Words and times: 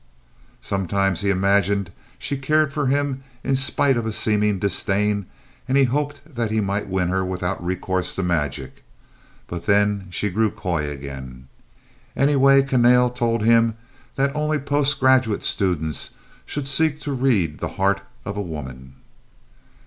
Sometimes 0.61 1.21
he 1.21 1.29
imagined 1.29 1.91
she 2.17 2.35
cared 2.35 2.73
for 2.73 2.87
him 2.87 3.21
in 3.43 3.55
spite 3.55 3.97
of 3.97 4.05
a 4.07 4.11
seeming 4.11 4.57
disdain 4.57 5.27
and 5.67 5.77
he 5.77 5.83
hoped 5.83 6.21
that 6.25 6.49
he 6.49 6.59
might 6.59 6.87
win 6.89 7.09
her 7.09 7.23
without 7.23 7.63
recourse 7.63 8.15
to 8.15 8.23
magic, 8.23 8.83
but 9.45 9.67
then 9.67 10.07
she 10.09 10.31
grew 10.31 10.49
coy 10.49 10.89
again. 10.89 11.47
Anyway, 12.15 12.63
Kahnale 12.63 13.09
had 13.09 13.15
told 13.15 13.43
him 13.45 13.77
that 14.15 14.35
only 14.35 14.57
post 14.57 14.99
graduate 14.99 15.43
students 15.43 16.09
should 16.47 16.67
seek 16.67 16.99
to 17.01 17.11
read 17.13 17.59
the 17.59 17.67
heart 17.77 18.01
of 18.25 18.35
a 18.35 18.41
woman. 18.41 18.95